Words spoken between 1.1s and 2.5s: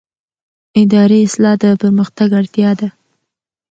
اصلاح د پرمختګ